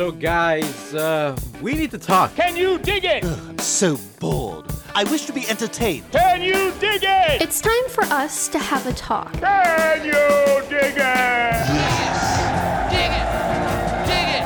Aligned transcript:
So, 0.00 0.10
guys, 0.10 0.94
uh, 0.94 1.36
we 1.60 1.74
need 1.74 1.90
to 1.90 1.98
talk. 1.98 2.34
Can 2.34 2.56
you 2.56 2.78
dig 2.78 3.04
it? 3.04 3.22
Ugh, 3.22 3.38
I'm 3.50 3.58
so 3.58 3.98
bored. 4.18 4.64
I 4.94 5.04
wish 5.04 5.26
to 5.26 5.32
be 5.34 5.46
entertained. 5.46 6.10
Can 6.10 6.40
you 6.40 6.72
dig 6.80 7.02
it? 7.04 7.42
It's 7.42 7.60
time 7.60 7.86
for 7.90 8.04
us 8.04 8.48
to 8.48 8.58
have 8.58 8.86
a 8.86 8.94
talk. 8.94 9.30
Can 9.34 10.02
you 10.02 10.12
dig 10.70 10.94
it? 10.94 10.96
Yes. 10.96 12.20
Dig 12.90 13.12
it! 13.12 13.26
Dig 14.08 14.28
it! 14.38 14.44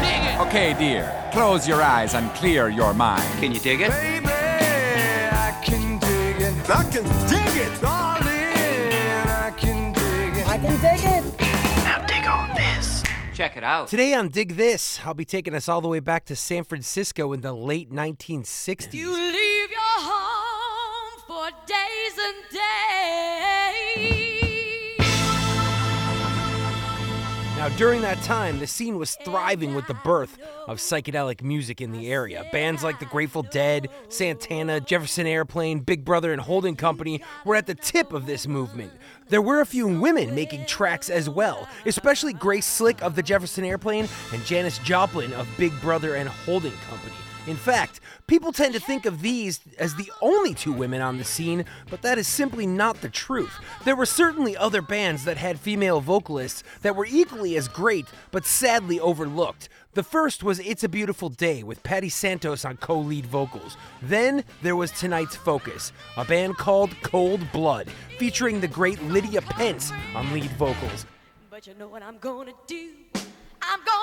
Dig 0.00 0.22
it! 0.32 0.40
Okay, 0.46 0.72
dear, 0.78 1.12
close 1.30 1.68
your 1.68 1.82
eyes 1.82 2.14
and 2.14 2.32
clear 2.32 2.70
your 2.70 2.94
mind. 2.94 3.30
Can 3.38 3.52
you 3.52 3.60
dig 3.60 3.82
it? 3.82 3.90
Baby, 3.90 4.28
I 4.28 5.60
can 5.62 5.98
dig 5.98 6.40
it. 6.40 6.70
I 6.70 6.84
can 6.84 7.04
dig 7.28 7.54
it, 7.66 7.80
darling. 7.82 8.30
I 9.44 9.52
can 9.58 9.92
dig 9.92 10.38
it. 10.38 10.48
I 10.48 10.56
can 10.56 10.80
dig 10.80 11.04
it. 11.04 11.09
Check 13.40 13.56
it 13.56 13.64
out. 13.64 13.88
Today 13.88 14.12
on 14.12 14.28
Dig 14.28 14.56
This, 14.56 15.00
I'll 15.02 15.14
be 15.14 15.24
taking 15.24 15.54
us 15.54 15.66
all 15.66 15.80
the 15.80 15.88
way 15.88 16.00
back 16.00 16.26
to 16.26 16.36
San 16.36 16.62
Francisco 16.62 17.32
in 17.32 17.40
the 17.40 17.54
late 17.54 17.90
1960s. 17.90 18.92
You 18.92 19.10
leave 19.10 19.70
your 19.70 19.80
home 19.80 21.22
for 21.26 21.48
days 21.66 22.18
and 22.18 22.44
Now, 27.60 27.68
during 27.76 28.00
that 28.00 28.22
time, 28.22 28.58
the 28.58 28.66
scene 28.66 28.96
was 28.96 29.16
thriving 29.16 29.74
with 29.74 29.86
the 29.86 29.92
birth 29.92 30.38
of 30.66 30.78
psychedelic 30.78 31.42
music 31.42 31.82
in 31.82 31.92
the 31.92 32.10
area. 32.10 32.46
Bands 32.52 32.82
like 32.82 32.98
the 32.98 33.04
Grateful 33.04 33.42
Dead, 33.42 33.90
Santana, 34.08 34.80
Jefferson 34.80 35.26
Airplane, 35.26 35.80
Big 35.80 36.02
Brother, 36.02 36.32
and 36.32 36.40
Holding 36.40 36.74
Company 36.74 37.22
were 37.44 37.54
at 37.54 37.66
the 37.66 37.74
tip 37.74 38.14
of 38.14 38.24
this 38.24 38.46
movement. 38.46 38.92
There 39.28 39.42
were 39.42 39.60
a 39.60 39.66
few 39.66 39.86
women 39.86 40.34
making 40.34 40.64
tracks 40.64 41.10
as 41.10 41.28
well, 41.28 41.68
especially 41.84 42.32
Grace 42.32 42.64
Slick 42.64 43.02
of 43.02 43.14
the 43.14 43.22
Jefferson 43.22 43.66
Airplane 43.66 44.08
and 44.32 44.42
Janis 44.46 44.78
Joplin 44.78 45.34
of 45.34 45.46
Big 45.58 45.78
Brother 45.82 46.14
and 46.14 46.30
Holding 46.30 46.72
Company. 46.88 47.12
In 47.50 47.56
fact, 47.56 47.98
people 48.28 48.52
tend 48.52 48.74
to 48.74 48.80
think 48.80 49.06
of 49.06 49.22
these 49.22 49.58
as 49.76 49.96
the 49.96 50.08
only 50.22 50.54
two 50.54 50.72
women 50.72 51.02
on 51.02 51.18
the 51.18 51.24
scene, 51.24 51.64
but 51.90 52.00
that 52.02 52.16
is 52.16 52.28
simply 52.28 52.64
not 52.64 53.00
the 53.00 53.08
truth. 53.08 53.58
There 53.84 53.96
were 53.96 54.06
certainly 54.06 54.56
other 54.56 54.80
bands 54.80 55.24
that 55.24 55.36
had 55.36 55.58
female 55.58 56.00
vocalists 56.00 56.62
that 56.82 56.94
were 56.94 57.08
equally 57.10 57.56
as 57.56 57.66
great, 57.66 58.06
but 58.30 58.46
sadly 58.46 59.00
overlooked. 59.00 59.68
The 59.94 60.04
first 60.04 60.44
was 60.44 60.60
It's 60.60 60.84
a 60.84 60.88
Beautiful 60.88 61.28
Day 61.28 61.64
with 61.64 61.82
Pattie 61.82 62.08
Santos 62.08 62.64
on 62.64 62.76
co 62.76 63.00
lead 63.00 63.26
vocals. 63.26 63.76
Then 64.00 64.44
there 64.62 64.76
was 64.76 64.92
tonight's 64.92 65.34
focus, 65.34 65.92
a 66.16 66.24
band 66.24 66.56
called 66.56 66.94
Cold 67.02 67.40
Blood, 67.50 67.88
featuring 68.16 68.60
the 68.60 68.68
great 68.68 69.02
Lydia 69.02 69.42
Pense 69.42 69.90
on 70.14 70.32
lead 70.32 70.52
vocals. 70.52 71.04
But 71.50 71.66
you 71.66 71.74
know 71.74 71.88
what 71.88 72.04
I'm 72.04 72.18
gonna 72.18 72.52
do? 72.68 72.90
I'm 73.60 73.80
gonna 73.84 73.99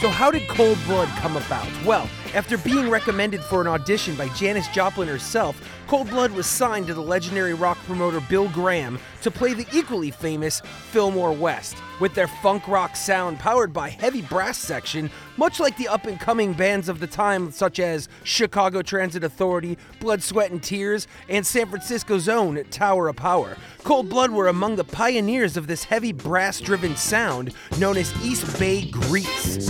So, 0.00 0.08
how 0.08 0.30
did 0.30 0.48
Cold 0.48 0.78
Blood 0.86 1.08
come 1.18 1.36
about? 1.36 1.68
Well, 1.84 2.08
after 2.34 2.56
being 2.58 2.88
recommended 2.88 3.42
for 3.42 3.60
an 3.60 3.66
audition 3.66 4.14
by 4.14 4.28
Janis 4.30 4.68
Joplin 4.68 5.08
herself, 5.08 5.60
Cold 5.88 6.08
Blood 6.10 6.30
was 6.30 6.46
signed 6.46 6.86
to 6.86 6.94
the 6.94 7.00
legendary 7.00 7.54
rock 7.54 7.76
promoter 7.78 8.20
Bill 8.28 8.48
Graham 8.50 9.00
to 9.22 9.30
play 9.30 9.54
the 9.54 9.66
equally 9.72 10.12
famous 10.12 10.60
Fillmore 10.92 11.32
West. 11.32 11.76
With 11.98 12.14
their 12.14 12.28
funk 12.28 12.68
rock 12.68 12.94
sound 12.94 13.40
powered 13.40 13.72
by 13.72 13.88
heavy 13.88 14.22
brass 14.22 14.56
section, 14.56 15.10
much 15.36 15.58
like 15.58 15.76
the 15.76 15.88
up 15.88 16.06
and 16.06 16.20
coming 16.20 16.52
bands 16.52 16.88
of 16.88 17.00
the 17.00 17.06
time, 17.08 17.50
such 17.50 17.80
as 17.80 18.08
Chicago 18.22 18.82
Transit 18.82 19.24
Authority, 19.24 19.76
Blood, 19.98 20.22
Sweat, 20.22 20.52
and 20.52 20.62
Tears, 20.62 21.08
and 21.28 21.44
San 21.44 21.66
Francisco's 21.68 22.28
own 22.28 22.62
Tower 22.70 23.08
of 23.08 23.16
Power. 23.16 23.56
Cold 23.82 24.08
Blood 24.08 24.30
were 24.30 24.48
among 24.48 24.76
the 24.76 24.84
pioneers 24.84 25.56
of 25.56 25.66
this 25.66 25.84
heavy 25.84 26.12
brass 26.12 26.60
driven 26.60 26.94
sound 26.94 27.52
known 27.78 27.96
as 27.96 28.14
East 28.24 28.58
Bay 28.58 28.88
Grease. 28.90 29.68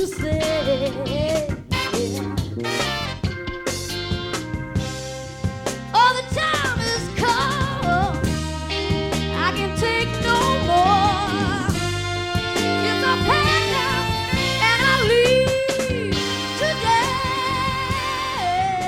To 0.00 0.06
say. 0.06 1.39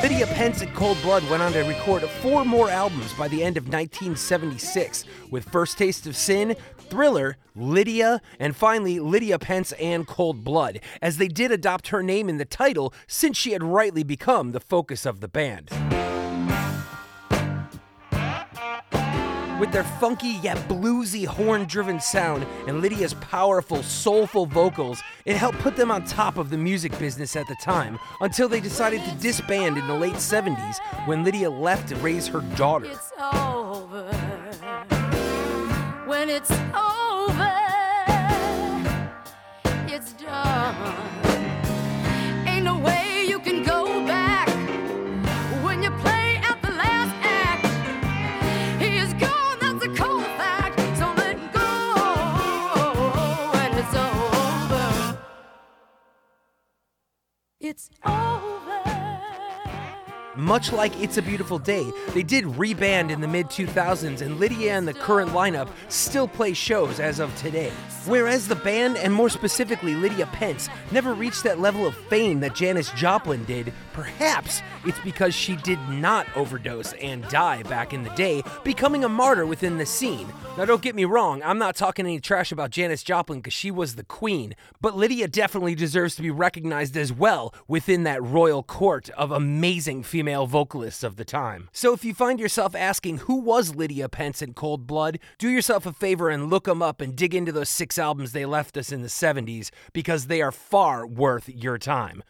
Lydia 0.02 0.26
Pense 0.26 0.62
and 0.62 0.74
Cold 0.74 1.00
Blood 1.00 1.22
went 1.30 1.44
on 1.44 1.52
to 1.52 1.62
record 1.62 2.02
four 2.02 2.44
more 2.44 2.68
albums 2.68 3.12
by 3.12 3.28
the 3.28 3.44
end 3.44 3.56
of 3.56 3.68
1976, 3.68 5.04
with 5.30 5.48
First 5.48 5.78
Taste 5.78 6.08
of 6.08 6.16
Sin, 6.16 6.56
Thriller, 6.76 7.36
Lydia, 7.54 8.20
and 8.40 8.56
finally 8.56 8.98
Lydia 8.98 9.38
Pense 9.38 9.70
and 9.74 10.04
Cold 10.04 10.42
Blood, 10.42 10.80
as 11.00 11.18
they 11.18 11.28
did 11.28 11.52
adopt 11.52 11.88
her 11.88 12.02
name 12.02 12.28
in 12.28 12.38
the 12.38 12.44
title 12.44 12.92
since 13.06 13.36
she 13.36 13.52
had 13.52 13.62
rightly 13.62 14.02
become 14.02 14.50
the 14.50 14.58
focus 14.58 15.06
of 15.06 15.20
the 15.20 15.28
band. 15.28 15.70
With 19.62 19.70
their 19.70 19.84
funky 19.84 20.40
yet 20.42 20.56
bluesy 20.68 21.24
horn 21.24 21.66
driven 21.66 22.00
sound 22.00 22.44
and 22.66 22.80
Lydia's 22.80 23.14
powerful, 23.14 23.84
soulful 23.84 24.44
vocals, 24.44 25.00
it 25.24 25.36
helped 25.36 25.60
put 25.60 25.76
them 25.76 25.88
on 25.88 26.04
top 26.04 26.36
of 26.36 26.50
the 26.50 26.58
music 26.58 26.98
business 26.98 27.36
at 27.36 27.46
the 27.46 27.54
time 27.54 27.96
until 28.22 28.48
they 28.48 28.58
decided 28.58 29.04
to 29.04 29.14
disband 29.20 29.78
in 29.78 29.86
the 29.86 29.94
late 29.94 30.14
70s 30.14 30.78
when 31.06 31.22
Lydia 31.22 31.48
left 31.48 31.90
to 31.90 31.96
raise 31.98 32.26
her 32.26 32.40
daughter. 32.56 32.88
When 36.06 36.28
it's 36.28 36.50
over, 36.50 37.71
It's 57.64 57.90
over. 58.04 58.51
Much 60.36 60.72
like 60.72 60.98
It's 60.98 61.18
a 61.18 61.22
Beautiful 61.22 61.58
Day, 61.58 61.92
they 62.14 62.22
did 62.22 62.44
reband 62.44 63.10
in 63.10 63.20
the 63.20 63.28
mid 63.28 63.48
2000s, 63.48 64.22
and 64.22 64.40
Lydia 64.40 64.72
and 64.78 64.88
the 64.88 64.94
current 64.94 65.30
lineup 65.32 65.68
still 65.88 66.26
play 66.26 66.54
shows 66.54 67.00
as 67.00 67.18
of 67.18 67.34
today. 67.36 67.70
Whereas 68.06 68.48
the 68.48 68.56
band, 68.56 68.96
and 68.96 69.12
more 69.12 69.28
specifically 69.28 69.94
Lydia 69.94 70.26
Pense, 70.32 70.70
never 70.90 71.12
reached 71.12 71.44
that 71.44 71.60
level 71.60 71.86
of 71.86 71.94
fame 71.94 72.40
that 72.40 72.54
Janis 72.54 72.90
Joplin 72.92 73.44
did, 73.44 73.74
perhaps 73.92 74.62
it's 74.86 74.98
because 75.00 75.34
she 75.34 75.54
did 75.56 75.78
not 75.88 76.26
overdose 76.34 76.94
and 76.94 77.28
die 77.28 77.62
back 77.64 77.92
in 77.92 78.02
the 78.02 78.10
day, 78.10 78.42
becoming 78.64 79.04
a 79.04 79.08
martyr 79.08 79.44
within 79.44 79.76
the 79.76 79.86
scene. 79.86 80.26
Now, 80.56 80.64
don't 80.64 80.82
get 80.82 80.94
me 80.94 81.04
wrong, 81.04 81.42
I'm 81.44 81.58
not 81.58 81.76
talking 81.76 82.06
any 82.06 82.20
trash 82.20 82.52
about 82.52 82.70
Janis 82.70 83.02
Joplin 83.02 83.40
because 83.40 83.52
she 83.52 83.70
was 83.70 83.94
the 83.94 84.04
queen, 84.04 84.54
but 84.80 84.96
Lydia 84.96 85.28
definitely 85.28 85.74
deserves 85.74 86.16
to 86.16 86.22
be 86.22 86.30
recognized 86.30 86.96
as 86.96 87.12
well 87.12 87.54
within 87.68 88.02
that 88.02 88.22
royal 88.22 88.62
court 88.62 89.10
of 89.10 89.30
amazing 89.30 90.02
female 90.22 90.46
vocalists 90.46 91.02
of 91.02 91.16
the 91.16 91.24
time. 91.24 91.68
So 91.72 91.92
if 91.92 92.04
you 92.04 92.14
find 92.14 92.38
yourself 92.38 92.76
asking 92.76 93.18
who 93.26 93.40
was 93.40 93.74
Lydia 93.74 94.08
Pense 94.08 94.40
in 94.40 94.54
Cold 94.54 94.86
Blood, 94.86 95.18
do 95.36 95.48
yourself 95.48 95.84
a 95.84 95.92
favor 95.92 96.30
and 96.30 96.48
look 96.48 96.66
them 96.66 96.80
up 96.80 97.00
and 97.00 97.16
dig 97.16 97.34
into 97.34 97.50
those 97.50 97.68
six 97.68 97.98
albums 97.98 98.30
they 98.30 98.46
left 98.46 98.76
us 98.76 98.92
in 98.92 99.02
the 99.02 99.08
70s 99.08 99.70
because 99.92 100.28
they 100.28 100.40
are 100.40 100.52
far 100.52 101.04
worth 101.04 101.48
your 101.48 101.76
time. 101.76 102.20